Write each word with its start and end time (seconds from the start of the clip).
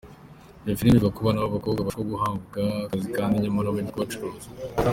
Iyo 0.65 0.75
filime 0.79 0.95
ivuga 0.97 1.13
ku 1.15 1.19
bana 1.25 1.39
b’abakobwa 1.43 1.85
bashukwa 1.87 2.09
guhabwa 2.11 2.61
akazi 2.85 3.07
kandi 3.17 3.41
nyamara 3.43 3.71
bagiye 3.73 3.89
kubacuruza. 3.93 4.49